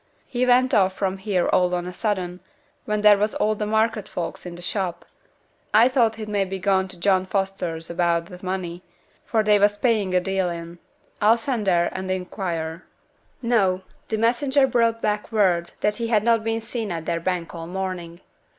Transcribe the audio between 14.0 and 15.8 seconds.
the messenger brought back word